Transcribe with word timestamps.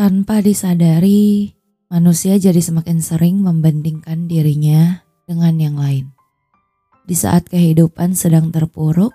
Tanpa 0.00 0.40
disadari, 0.40 1.52
manusia 1.92 2.40
jadi 2.40 2.56
semakin 2.56 3.04
sering 3.04 3.44
membandingkan 3.44 4.32
dirinya 4.32 5.04
dengan 5.28 5.60
yang 5.60 5.76
lain. 5.76 6.08
Di 7.04 7.12
saat 7.12 7.52
kehidupan 7.52 8.16
sedang 8.16 8.48
terpuruk, 8.48 9.12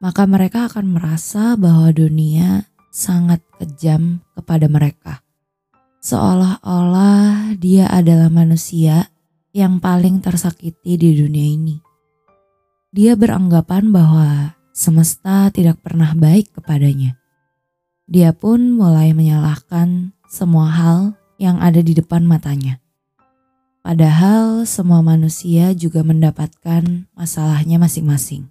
maka 0.00 0.24
mereka 0.24 0.64
akan 0.72 0.96
merasa 0.96 1.60
bahwa 1.60 1.92
dunia 1.92 2.64
sangat 2.88 3.44
kejam 3.60 4.24
kepada 4.32 4.64
mereka. 4.72 5.20
Seolah-olah 6.00 7.52
dia 7.60 7.92
adalah 7.92 8.32
manusia 8.32 9.12
yang 9.52 9.76
paling 9.76 10.24
tersakiti 10.24 10.96
di 10.96 11.20
dunia 11.20 11.46
ini. 11.52 11.76
Dia 12.96 13.12
beranggapan 13.12 13.92
bahwa 13.92 14.56
semesta 14.72 15.52
tidak 15.52 15.84
pernah 15.84 16.16
baik 16.16 16.56
kepadanya. 16.56 17.20
Dia 18.08 18.32
pun 18.32 18.72
mulai 18.72 19.12
menyalahkan 19.12 20.16
semua 20.32 20.72
hal 20.72 21.12
yang 21.36 21.60
ada 21.60 21.84
di 21.84 21.92
depan 21.92 22.24
matanya. 22.24 22.80
Padahal 23.84 24.64
semua 24.64 25.04
manusia 25.04 25.76
juga 25.76 26.00
mendapatkan 26.00 27.04
masalahnya 27.12 27.76
masing-masing. 27.76 28.48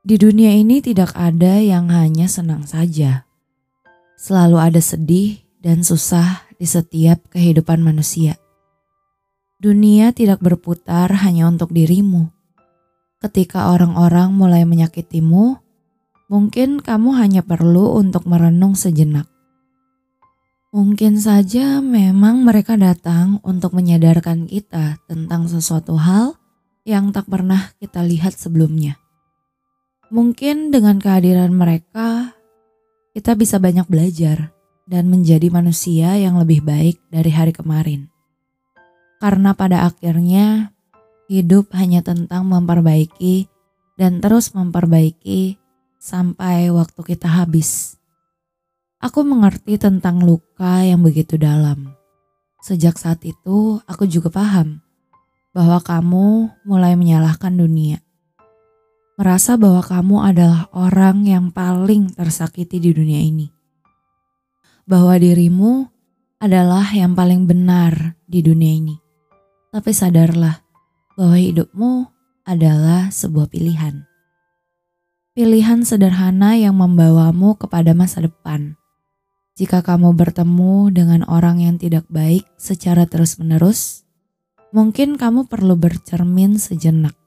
Di 0.00 0.16
dunia 0.16 0.52
ini 0.52 0.80
tidak 0.80 1.12
ada 1.12 1.60
yang 1.60 1.92
hanya 1.92 2.24
senang 2.24 2.64
saja. 2.64 3.28
Selalu 4.16 4.56
ada 4.60 4.80
sedih 4.80 5.44
dan 5.60 5.80
susah 5.84 6.44
di 6.56 6.64
setiap 6.64 7.20
kehidupan 7.32 7.80
manusia. 7.84 8.40
Dunia 9.60 10.12
tidak 10.12 10.40
berputar 10.44 11.08
hanya 11.24 11.48
untuk 11.48 11.72
dirimu. 11.72 12.32
Ketika 13.20 13.72
orang-orang 13.72 14.36
mulai 14.36 14.68
menyakitimu, 14.68 15.63
Mungkin 16.32 16.80
kamu 16.80 17.10
hanya 17.20 17.42
perlu 17.44 18.00
untuk 18.00 18.24
merenung 18.24 18.72
sejenak. 18.72 19.28
Mungkin 20.74 21.22
saja 21.22 21.78
memang 21.78 22.42
mereka 22.42 22.74
datang 22.74 23.38
untuk 23.46 23.78
menyadarkan 23.78 24.50
kita 24.50 24.98
tentang 25.06 25.46
sesuatu 25.46 25.94
hal 25.94 26.34
yang 26.82 27.14
tak 27.14 27.30
pernah 27.30 27.70
kita 27.78 28.02
lihat 28.02 28.34
sebelumnya. 28.34 28.98
Mungkin 30.10 30.74
dengan 30.74 30.98
kehadiran 30.98 31.54
mereka, 31.54 32.34
kita 33.14 33.38
bisa 33.38 33.62
banyak 33.62 33.86
belajar 33.86 34.50
dan 34.84 35.08
menjadi 35.08 35.48
manusia 35.48 36.18
yang 36.18 36.36
lebih 36.36 36.60
baik 36.60 37.00
dari 37.08 37.30
hari 37.30 37.54
kemarin. 37.54 38.10
Karena 39.22 39.56
pada 39.56 39.86
akhirnya, 39.86 40.74
hidup 41.30 41.72
hanya 41.72 42.04
tentang 42.04 42.44
memperbaiki 42.50 43.48
dan 43.96 44.20
terus 44.20 44.52
memperbaiki 44.52 45.56
sampai 46.04 46.68
waktu 46.68 47.00
kita 47.00 47.32
habis. 47.32 47.96
Aku 49.00 49.24
mengerti 49.24 49.80
tentang 49.80 50.20
luka 50.20 50.84
yang 50.84 51.00
begitu 51.00 51.40
dalam. 51.40 51.96
Sejak 52.60 53.00
saat 53.00 53.24
itu, 53.24 53.80
aku 53.88 54.04
juga 54.04 54.28
paham 54.28 54.84
bahwa 55.56 55.80
kamu 55.80 56.52
mulai 56.68 56.92
menyalahkan 56.92 57.56
dunia. 57.56 58.04
Merasa 59.16 59.56
bahwa 59.56 59.80
kamu 59.80 60.16
adalah 60.28 60.68
orang 60.76 61.24
yang 61.24 61.48
paling 61.48 62.12
tersakiti 62.12 62.84
di 62.84 62.92
dunia 62.92 63.20
ini. 63.24 63.48
Bahwa 64.84 65.16
dirimu 65.16 65.88
adalah 66.36 66.84
yang 66.92 67.16
paling 67.16 67.48
benar 67.48 68.20
di 68.28 68.44
dunia 68.44 68.72
ini. 68.76 68.96
Tapi 69.72 69.90
sadarlah 69.94 70.60
bahwa 71.16 71.36
hidupmu 71.40 71.92
adalah 72.44 73.08
sebuah 73.08 73.48
pilihan. 73.48 74.13
Pilihan 75.34 75.82
sederhana 75.82 76.54
yang 76.54 76.78
membawamu 76.78 77.58
kepada 77.58 77.90
masa 77.90 78.22
depan. 78.22 78.78
Jika 79.58 79.82
kamu 79.82 80.14
bertemu 80.14 80.94
dengan 80.94 81.26
orang 81.26 81.58
yang 81.58 81.74
tidak 81.74 82.06
baik 82.06 82.46
secara 82.54 83.02
terus-menerus, 83.10 84.06
mungkin 84.70 85.18
kamu 85.18 85.50
perlu 85.50 85.74
bercermin 85.74 86.54
sejenak. 86.62 87.18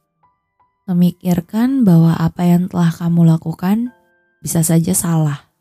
Memikirkan 0.88 1.84
bahwa 1.84 2.16
apa 2.16 2.48
yang 2.48 2.72
telah 2.72 2.96
kamu 2.96 3.28
lakukan 3.28 3.92
bisa 4.40 4.64
saja 4.64 4.96
salah. 4.96 5.52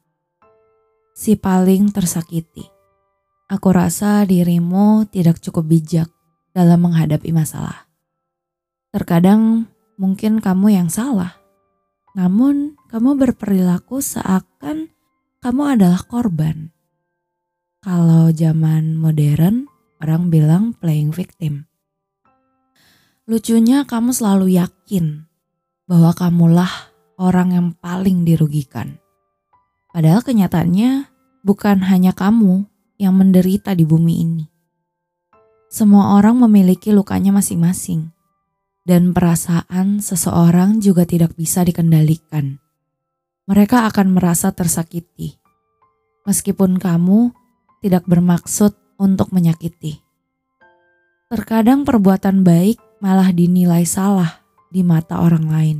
Si 1.19 1.35
paling 1.35 1.91
tersakiti. 1.91 2.63
Aku 3.51 3.75
rasa 3.75 4.23
dirimu 4.23 5.03
tidak 5.11 5.43
cukup 5.43 5.67
bijak 5.67 6.07
dalam 6.55 6.79
menghadapi 6.79 7.35
masalah. 7.35 7.91
Terkadang 8.95 9.67
mungkin 9.99 10.39
kamu 10.39 10.79
yang 10.79 10.87
salah 10.87 11.43
namun, 12.17 12.81
kamu 12.89 13.21
berperilaku 13.21 14.01
seakan 14.01 14.89
kamu 15.45 15.77
adalah 15.77 16.01
korban. 16.01 16.73
Kalau 17.85 18.33
zaman 18.33 18.97
modern, 18.97 19.69
orang 20.01 20.33
bilang 20.33 20.73
playing 20.73 21.13
victim. 21.13 21.69
Lucunya, 23.29 23.85
kamu 23.85 24.17
selalu 24.17 24.57
yakin 24.57 25.29
bahwa 25.85 26.17
kamulah 26.17 26.73
orang 27.21 27.53
yang 27.53 27.69
paling 27.77 28.25
dirugikan. 28.25 28.97
Padahal 29.93 30.25
kenyataannya 30.25 31.13
bukan 31.45 31.85
hanya 31.85 32.17
kamu 32.17 32.65
yang 32.97 33.13
menderita 33.13 33.77
di 33.77 33.85
bumi 33.85 34.15
ini. 34.25 34.45
Semua 35.69 36.17
orang 36.17 36.41
memiliki 36.41 36.97
lukanya 36.97 37.37
masing-masing 37.37 38.16
dan 38.87 39.11
perasaan 39.11 39.99
seseorang 39.99 40.79
juga 40.79 41.03
tidak 41.03 41.35
bisa 41.35 41.67
dikendalikan. 41.67 42.63
Mereka 43.51 43.91
akan 43.91 44.15
merasa 44.15 44.55
tersakiti, 44.55 45.35
meskipun 46.23 46.79
kamu 46.79 47.35
tidak 47.83 48.07
bermaksud 48.07 48.79
untuk 48.97 49.35
menyakiti. 49.35 49.99
Terkadang 51.27 51.83
perbuatan 51.83 52.47
baik 52.47 52.79
malah 53.03 53.35
dinilai 53.35 53.83
salah 53.83 54.47
di 54.71 54.87
mata 54.87 55.19
orang 55.19 55.47
lain. 55.51 55.79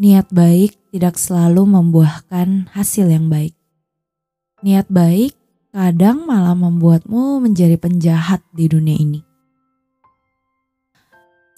Niat 0.00 0.32
baik 0.32 0.76
tidak 0.88 1.20
selalu 1.20 1.68
membuahkan 1.68 2.72
hasil 2.72 3.12
yang 3.12 3.28
baik. 3.28 3.52
Niat 4.64 4.88
baik 4.88 5.36
kadang 5.72 6.24
malah 6.24 6.56
membuatmu 6.56 7.44
menjadi 7.44 7.76
penjahat 7.76 8.40
di 8.56 8.68
dunia 8.68 8.96
ini. 8.96 9.31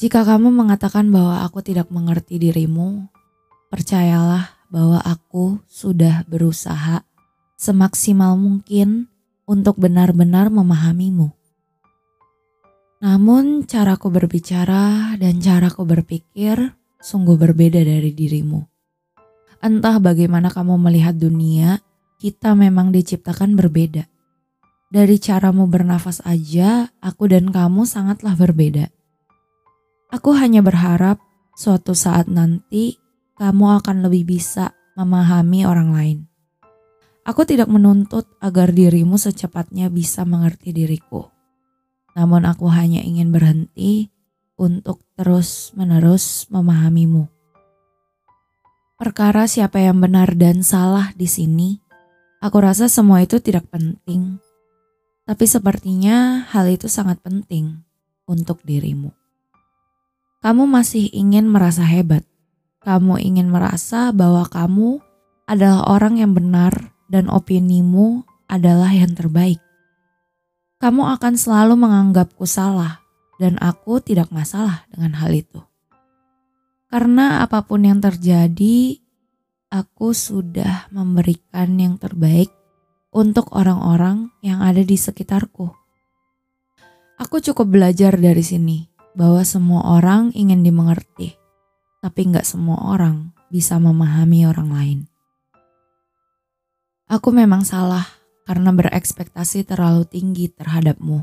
Jika 0.04 0.20
kamu 0.20 0.52
mengatakan 0.52 1.08
bahwa 1.08 1.48
aku 1.48 1.64
tidak 1.64 1.88
mengerti 1.88 2.36
dirimu, 2.36 3.08
percayalah 3.72 4.52
bahwa 4.68 5.00
aku 5.00 5.64
sudah 5.64 6.28
berusaha 6.28 7.08
semaksimal 7.56 8.36
mungkin 8.36 9.08
untuk 9.48 9.80
benar-benar 9.80 10.52
memahamimu. 10.52 11.32
Namun, 13.00 13.64
caraku 13.64 14.12
berbicara 14.12 15.16
dan 15.16 15.40
caraku 15.40 15.88
berpikir 15.88 16.76
sungguh 17.00 17.40
berbeda 17.40 17.80
dari 17.80 18.12
dirimu. 18.12 18.60
Entah 19.64 19.96
bagaimana 20.04 20.52
kamu 20.52 20.84
melihat 20.84 21.16
dunia, 21.16 21.80
kita 22.20 22.52
memang 22.52 22.92
diciptakan 22.92 23.56
berbeda. 23.56 24.04
Dari 24.92 25.16
caramu 25.16 25.64
bernafas 25.64 26.20
aja, 26.28 26.92
aku 27.00 27.24
dan 27.32 27.48
kamu 27.48 27.88
sangatlah 27.88 28.36
berbeda. 28.36 28.92
Aku 30.14 30.30
hanya 30.38 30.62
berharap 30.62 31.18
suatu 31.58 31.90
saat 31.90 32.30
nanti 32.30 33.02
kamu 33.34 33.82
akan 33.82 34.06
lebih 34.06 34.38
bisa 34.38 34.70
memahami 34.94 35.66
orang 35.66 35.90
lain. 35.90 36.18
Aku 37.26 37.42
tidak 37.42 37.66
menuntut 37.66 38.30
agar 38.38 38.70
dirimu 38.70 39.18
secepatnya 39.18 39.90
bisa 39.90 40.22
mengerti 40.22 40.70
diriku. 40.70 41.34
Namun 42.14 42.46
aku 42.46 42.70
hanya 42.70 43.02
ingin 43.02 43.34
berhenti 43.34 44.14
untuk 44.54 45.02
terus-menerus 45.18 46.46
memahamimu. 46.46 47.26
Perkara 48.94 49.50
siapa 49.50 49.82
yang 49.82 49.98
benar 49.98 50.38
dan 50.38 50.62
salah 50.62 51.10
di 51.18 51.26
sini, 51.26 51.82
aku 52.38 52.62
rasa 52.62 52.86
semua 52.86 53.18
itu 53.18 53.42
tidak 53.42 53.66
penting. 53.66 54.38
Tapi 55.26 55.42
sepertinya 55.42 56.46
hal 56.54 56.70
itu 56.70 56.86
sangat 56.86 57.18
penting 57.18 57.82
untuk 58.30 58.62
dirimu. 58.62 59.23
Kamu 60.44 60.68
masih 60.68 61.08
ingin 61.16 61.48
merasa 61.48 61.88
hebat. 61.88 62.20
Kamu 62.84 63.16
ingin 63.16 63.48
merasa 63.48 64.12
bahwa 64.12 64.44
kamu 64.44 65.00
adalah 65.48 65.88
orang 65.88 66.20
yang 66.20 66.36
benar 66.36 66.92
dan 67.08 67.32
opinimu 67.32 68.28
adalah 68.44 68.92
yang 68.92 69.16
terbaik. 69.16 69.56
Kamu 70.84 71.16
akan 71.16 71.40
selalu 71.40 71.80
menganggapku 71.80 72.44
salah 72.44 73.00
dan 73.40 73.56
aku 73.56 74.04
tidak 74.04 74.28
masalah 74.28 74.84
dengan 74.92 75.16
hal 75.16 75.32
itu. 75.32 75.64
Karena 76.92 77.40
apa 77.40 77.64
pun 77.64 77.88
yang 77.88 78.04
terjadi, 78.04 79.00
aku 79.72 80.12
sudah 80.12 80.92
memberikan 80.92 81.72
yang 81.80 81.96
terbaik 81.96 82.52
untuk 83.16 83.48
orang-orang 83.56 84.28
yang 84.44 84.60
ada 84.60 84.84
di 84.84 85.00
sekitarku. 85.00 85.72
Aku 87.16 87.40
cukup 87.40 87.64
belajar 87.64 88.12
dari 88.20 88.44
sini 88.44 88.93
bahwa 89.14 89.42
semua 89.46 89.98
orang 89.98 90.34
ingin 90.34 90.66
dimengerti, 90.66 91.38
tapi 92.02 92.28
nggak 92.28 92.46
semua 92.46 92.94
orang 92.94 93.30
bisa 93.48 93.78
memahami 93.78 94.44
orang 94.44 94.70
lain. 94.74 95.00
Aku 97.06 97.30
memang 97.30 97.62
salah 97.62 98.04
karena 98.42 98.74
berekspektasi 98.74 99.64
terlalu 99.64 100.02
tinggi 100.04 100.50
terhadapmu. 100.50 101.22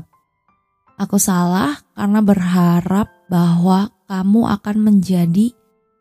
Aku 0.96 1.16
salah 1.20 1.80
karena 1.96 2.20
berharap 2.24 3.12
bahwa 3.28 3.92
kamu 4.08 4.48
akan 4.60 4.76
menjadi 4.80 5.52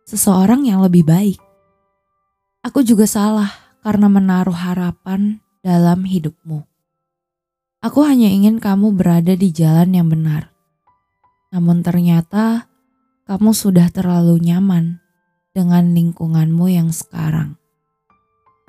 seseorang 0.06 0.68
yang 0.68 0.84
lebih 0.84 1.08
baik. 1.08 1.40
Aku 2.62 2.86
juga 2.86 3.10
salah 3.10 3.50
karena 3.82 4.06
menaruh 4.06 4.54
harapan 4.54 5.42
dalam 5.66 6.06
hidupmu. 6.06 6.62
Aku 7.82 8.06
hanya 8.06 8.30
ingin 8.30 8.62
kamu 8.62 8.94
berada 8.94 9.34
di 9.34 9.50
jalan 9.50 9.98
yang 9.98 10.06
benar. 10.06 10.51
Namun 11.52 11.84
ternyata 11.84 12.72
kamu 13.28 13.52
sudah 13.52 13.92
terlalu 13.92 14.40
nyaman 14.40 15.04
dengan 15.52 15.92
lingkunganmu 15.92 16.66
yang 16.72 16.96
sekarang. 16.96 17.60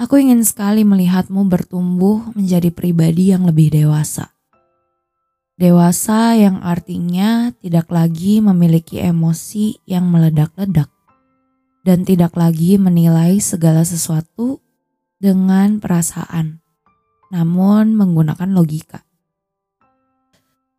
Aku 0.03 0.19
ingin 0.19 0.43
sekali 0.43 0.83
melihatmu 0.83 1.47
bertumbuh 1.47 2.35
menjadi 2.35 2.75
pribadi 2.75 3.31
yang 3.31 3.47
lebih 3.47 3.71
dewasa. 3.71 4.35
Dewasa 5.55 6.35
yang 6.35 6.59
artinya 6.59 7.55
tidak 7.63 7.87
lagi 7.87 8.43
memiliki 8.43 8.99
emosi 8.99 9.79
yang 9.87 10.11
meledak-ledak 10.11 10.91
dan 11.87 12.03
tidak 12.03 12.35
lagi 12.35 12.83
menilai 12.83 13.39
segala 13.39 13.87
sesuatu 13.87 14.59
dengan 15.23 15.79
perasaan, 15.79 16.59
namun 17.31 17.95
menggunakan 17.95 18.51
logika. 18.51 19.07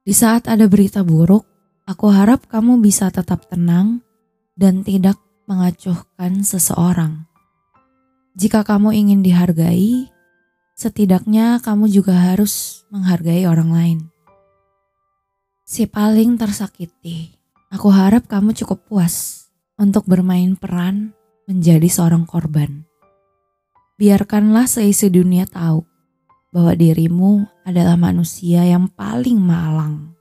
Di 0.04 0.12
saat 0.12 0.52
ada 0.52 0.68
berita 0.68 1.00
buruk, 1.00 1.48
aku 1.84 2.12
harap 2.12 2.48
kamu 2.48 2.80
bisa 2.80 3.12
tetap 3.12 3.48
tenang 3.48 4.04
dan 4.56 4.84
tidak 4.84 5.20
mengacuhkan 5.48 6.44
seseorang. 6.46 7.28
Jika 8.34 8.66
kamu 8.66 8.96
ingin 8.96 9.22
dihargai, 9.22 10.10
setidaknya 10.74 11.62
kamu 11.62 11.92
juga 11.92 12.34
harus 12.34 12.86
menghargai 12.90 13.46
orang 13.46 13.72
lain 13.72 14.00
si 15.64 15.90
paling 15.90 16.38
tersakiti. 16.38 17.34
Aku 17.74 17.90
harap 17.90 18.30
kamu 18.30 18.54
cukup 18.54 18.86
puas 18.86 19.48
untuk 19.74 20.06
bermain 20.06 20.54
peran 20.54 21.18
menjadi 21.50 21.90
seorang 21.90 22.30
korban. 22.30 22.86
Biarkanlah 23.98 24.70
seisi 24.70 25.10
dunia 25.10 25.50
tahu 25.50 25.82
bahwa 26.54 26.78
dirimu 26.78 27.50
adalah 27.66 27.98
manusia 27.98 28.62
yang 28.62 28.86
paling 28.94 29.42
malang. 29.42 30.13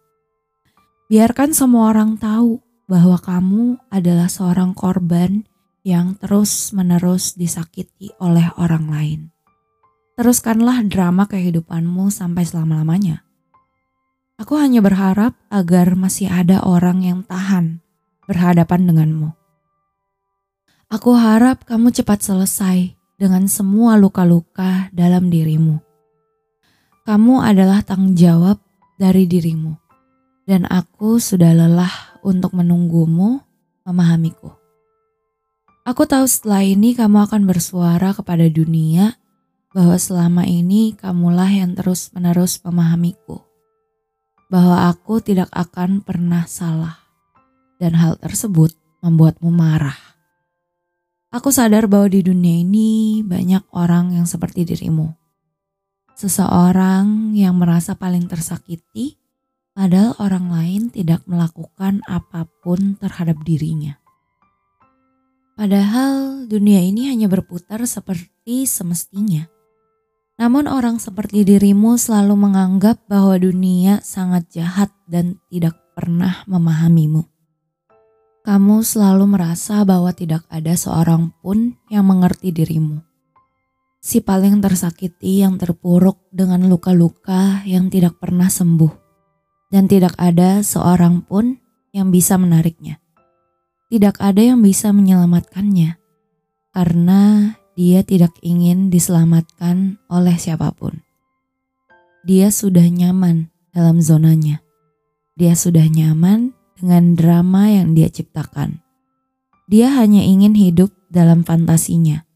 Biarkan 1.13 1.53
semua 1.53 1.93
orang 1.93 2.17
tahu 2.17 2.65
bahwa 2.89 3.21
kamu 3.21 3.77
adalah 3.93 4.33
seorang 4.33 4.73
korban 4.73 5.45
yang 5.85 6.17
terus-menerus 6.17 7.37
disakiti 7.37 8.09
oleh 8.17 8.49
orang 8.57 8.89
lain. 8.89 9.21
Teruskanlah 10.17 10.81
drama 10.89 11.29
kehidupanmu 11.29 12.09
sampai 12.09 12.49
selama-lamanya. 12.49 13.29
Aku 14.41 14.57
hanya 14.57 14.81
berharap 14.81 15.37
agar 15.53 16.01
masih 16.01 16.33
ada 16.33 16.65
orang 16.65 17.05
yang 17.05 17.21
tahan 17.29 17.85
berhadapan 18.25 18.89
denganmu. 18.89 19.37
Aku 20.89 21.13
harap 21.13 21.69
kamu 21.69 21.93
cepat 21.93 22.25
selesai 22.25 22.97
dengan 23.21 23.53
semua 23.53 24.01
luka-luka 24.01 24.89
dalam 24.97 25.29
dirimu. 25.29 25.77
Kamu 27.05 27.45
adalah 27.45 27.85
tanggung 27.85 28.17
jawab 28.17 28.65
dari 28.97 29.29
dirimu, 29.29 29.82
dan 30.53 30.69
aku 30.69 31.17
sudah 31.17 31.57
lelah 31.57 32.21
untuk 32.21 32.53
menunggumu 32.53 33.41
memahamiku. 33.89 34.53
Aku 35.89 36.05
tahu 36.05 36.29
setelah 36.29 36.61
ini 36.61 36.93
kamu 36.93 37.25
akan 37.25 37.49
bersuara 37.49 38.13
kepada 38.13 38.45
dunia 38.53 39.17
bahwa 39.73 39.97
selama 39.97 40.45
ini 40.45 40.93
kamulah 40.93 41.49
yang 41.49 41.73
terus-menerus 41.73 42.61
memahamiku 42.61 43.41
bahwa 44.53 44.93
aku 44.93 45.25
tidak 45.25 45.49
akan 45.49 46.05
pernah 46.05 46.45
salah, 46.45 47.01
dan 47.81 47.97
hal 47.97 48.21
tersebut 48.21 48.77
membuatmu 49.01 49.49
marah. 49.49 49.97
Aku 51.33 51.49
sadar 51.49 51.89
bahwa 51.89 52.13
di 52.13 52.21
dunia 52.21 52.61
ini 52.61 53.25
banyak 53.25 53.65
orang 53.73 54.13
yang 54.13 54.29
seperti 54.29 54.69
dirimu. 54.69 55.17
Seseorang 56.13 57.33
yang 57.33 57.57
merasa 57.57 57.97
paling 57.97 58.29
tersakiti, 58.29 59.22
padahal 59.73 60.17
orang 60.21 60.53
lain 60.53 60.83
tidak 60.93 61.25
melakukan 61.25 62.05
apa 62.05 62.49
pun 62.61 62.97
terhadap 63.01 63.41
dirinya. 63.45 63.97
Padahal 65.53 66.49
dunia 66.49 66.81
ini 66.81 67.13
hanya 67.13 67.29
berputar 67.29 67.85
seperti 67.85 68.65
semestinya. 68.65 69.45
Namun 70.41 70.65
orang 70.65 70.97
seperti 70.97 71.45
dirimu 71.45 72.01
selalu 72.01 72.35
menganggap 72.49 73.05
bahwa 73.05 73.37
dunia 73.37 74.01
sangat 74.01 74.49
jahat 74.49 74.91
dan 75.05 75.37
tidak 75.53 75.77
pernah 75.93 76.41
memahamimu. 76.49 77.29
Kamu 78.43 78.83
selalu 78.83 79.39
merasa 79.39 79.87
bahwa 79.87 80.11
tidak 80.11 80.43
ada 80.51 80.75
seorang 80.75 81.31
pun 81.45 81.79
yang 81.87 82.09
mengerti 82.11 82.51
dirimu. 82.51 82.99
Si 84.03 84.19
paling 84.19 84.59
tersakiti 84.59 85.47
yang 85.47 85.63
terpuruk 85.63 86.27
dengan 86.35 86.67
luka-luka 86.67 87.63
yang 87.63 87.87
tidak 87.87 88.19
pernah 88.19 88.51
sembuh. 88.51 89.02
Dan 89.73 89.89
tidak 89.89 90.13
ada 90.21 90.61
seorang 90.61 91.25
pun 91.25 91.57
yang 91.97 92.13
bisa 92.13 92.37
menariknya. 92.37 93.01
Tidak 93.89 94.21
ada 94.21 94.41
yang 94.41 94.61
bisa 94.61 94.93
menyelamatkannya. 94.93 95.97
Karena 96.73 97.53
dia 97.73 98.05
tidak 98.05 98.37
ingin 98.45 98.93
diselamatkan 98.93 99.97
oleh 100.13 100.37
siapa 100.37 100.73
pun. 100.77 101.01
Dia 102.29 102.53
sudah 102.53 102.85
nyaman 102.85 103.49
dalam 103.73 104.05
zonanya. 104.05 104.61
Dia 105.41 105.57
sudah 105.57 105.89
nyaman 105.89 106.53
dengan 106.77 107.17
drama 107.17 107.73
yang 107.73 107.97
dia 107.97 108.13
ciptakan. 108.13 108.85
Dia 109.73 109.89
hanya 109.97 110.21
ingin 110.21 110.53
hidup 110.53 110.93
dalam 111.09 111.49
fantasinya. 111.49 112.29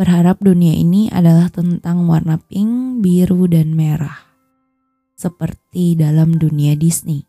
Berharap 0.00 0.40
dunia 0.40 0.72
ini 0.72 1.12
adalah 1.12 1.52
tentang 1.52 2.08
warna 2.08 2.40
pink, 2.40 3.04
biru, 3.04 3.44
dan 3.44 3.76
merah. 3.76 4.31
Seperti 5.22 5.94
dalam 5.94 6.34
dunia 6.34 6.74
Disney. 6.74 7.22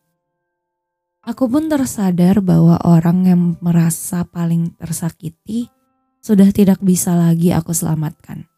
Aku 1.30 1.46
pun 1.46 1.70
tersadar 1.70 2.42
bahwa 2.42 2.82
orang 2.82 3.30
yang 3.30 3.42
merasa 3.62 4.26
paling 4.26 4.74
tersakiti 4.82 5.70
sudah 6.18 6.50
tidak 6.50 6.82
bisa 6.82 7.14
lagi 7.14 7.54
aku 7.54 7.70
selamatkan. 7.70 8.50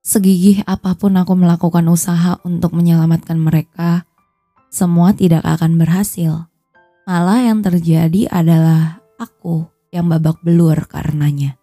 Segigih 0.00 0.64
apa 0.64 0.96
pun 0.96 1.12
aku 1.20 1.36
melakukan 1.36 1.84
usaha 1.92 2.40
untuk 2.40 2.72
menyelamatkan 2.72 3.36
mereka, 3.36 4.08
semua 4.72 5.12
tidak 5.12 5.44
akan 5.44 5.76
berhasil. 5.76 6.48
Malah 7.04 7.52
yang 7.52 7.60
terjadi 7.60 8.32
adalah 8.32 9.04
aku 9.20 9.68
yang 9.92 10.08
babak 10.08 10.40
belur 10.40 10.88
karenanya. 10.88 11.60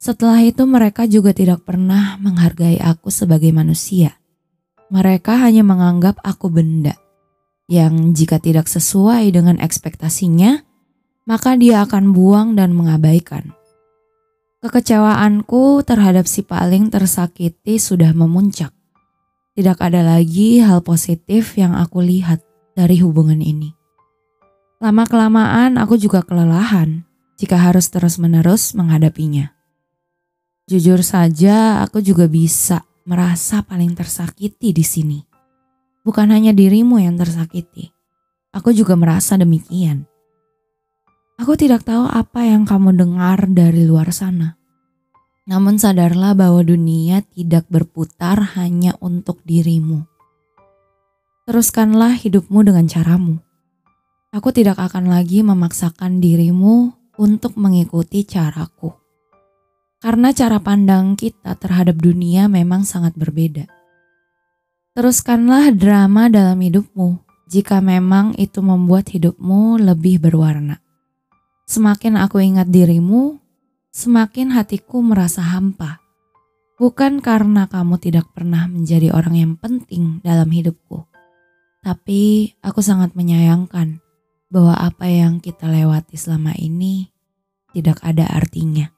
Setelah 0.00 0.40
itu 0.40 0.64
mereka 0.64 1.04
juga 1.04 1.36
tidak 1.36 1.68
pernah 1.68 2.16
menghargai 2.16 2.80
aku 2.80 3.12
sebagai 3.12 3.52
manusia. 3.52 4.16
Mereka 4.88 5.36
hanya 5.44 5.60
menganggap 5.60 6.16
aku 6.24 6.48
benda 6.48 6.96
yang 7.68 8.16
jika 8.16 8.40
tidak 8.40 8.64
sesuai 8.64 9.28
dengan 9.28 9.60
ekspektasinya, 9.60 10.64
maka 11.28 11.52
dia 11.60 11.84
akan 11.84 12.16
buang 12.16 12.56
dan 12.56 12.72
mengabaikan. 12.72 13.52
Kekecewaanku 14.64 15.84
terhadap 15.84 16.24
si 16.24 16.40
paling 16.40 16.88
tersakiti 16.88 17.76
sudah 17.76 18.16
memuncak. 18.16 18.72
Tidak 19.52 19.76
ada 19.76 20.00
lagi 20.00 20.64
hal 20.64 20.80
positif 20.80 21.60
yang 21.60 21.76
aku 21.76 22.00
lihat 22.00 22.40
dari 22.72 22.96
hubungan 23.04 23.44
ini. 23.44 23.76
Lama-kelamaan 24.80 25.76
aku 25.76 26.00
juga 26.00 26.24
kelelahan 26.24 27.04
jika 27.36 27.60
harus 27.60 27.92
terus-menerus 27.92 28.72
menghadapinya. 28.72 29.52
Jujur 30.64 31.04
saja, 31.04 31.84
aku 31.84 32.00
juga 32.00 32.24
bisa 32.24 32.87
merasa 33.08 33.64
paling 33.64 33.96
tersakiti 33.96 34.76
di 34.76 34.84
sini. 34.84 35.18
Bukan 36.04 36.28
hanya 36.28 36.52
dirimu 36.52 37.00
yang 37.00 37.16
tersakiti, 37.16 37.88
aku 38.52 38.76
juga 38.76 39.00
merasa 39.00 39.40
demikian. 39.40 40.04
Aku 41.40 41.56
tidak 41.56 41.88
tahu 41.88 42.04
apa 42.04 42.44
yang 42.44 42.68
kamu 42.68 42.92
dengar 43.00 43.48
dari 43.48 43.88
luar 43.88 44.12
sana. 44.12 44.60
Namun 45.48 45.80
sadarlah 45.80 46.36
bahwa 46.36 46.60
dunia 46.60 47.24
tidak 47.32 47.64
berputar 47.72 48.58
hanya 48.60 48.92
untuk 49.00 49.40
dirimu. 49.48 50.04
Teruskanlah 51.48 52.12
hidupmu 52.20 52.60
dengan 52.60 52.84
caramu. 52.84 53.40
Aku 54.36 54.52
tidak 54.52 54.76
akan 54.76 55.08
lagi 55.08 55.40
memaksakan 55.40 56.20
dirimu 56.20 56.92
untuk 57.16 57.56
mengikuti 57.56 58.28
caraku. 58.28 58.97
Karena 59.98 60.30
cara 60.30 60.62
pandang 60.62 61.18
kita 61.18 61.58
terhadap 61.58 61.98
dunia 61.98 62.46
memang 62.46 62.86
sangat 62.86 63.18
berbeda. 63.18 63.66
Teruskanlah 64.94 65.74
drama 65.74 66.30
dalam 66.30 66.58
hidupmu 66.58 67.18
jika 67.50 67.80
memang 67.80 68.36
itu 68.38 68.60
membuat 68.60 69.10
hidupmu 69.10 69.80
lebih 69.82 70.22
berwarna. 70.22 70.78
Semakin 71.66 72.20
aku 72.20 72.38
ingat 72.42 72.70
dirimu, 72.70 73.40
semakin 73.90 74.54
hatiku 74.54 75.00
merasa 75.02 75.42
hampa. 75.42 75.98
Bukan 76.78 77.18
karena 77.18 77.66
kamu 77.66 77.98
tidak 77.98 78.30
pernah 78.30 78.70
menjadi 78.70 79.10
orang 79.10 79.34
yang 79.34 79.52
penting 79.58 80.22
dalam 80.22 80.46
hidupku, 80.46 81.10
tapi 81.82 82.54
aku 82.62 82.78
sangat 82.82 83.18
menyayangkan 83.18 83.98
bahwa 84.46 84.78
apa 84.78 85.10
yang 85.10 85.42
kita 85.42 85.66
lewati 85.66 86.14
selama 86.14 86.54
ini 86.54 87.10
tidak 87.74 87.98
ada 88.06 88.30
artinya. 88.30 88.97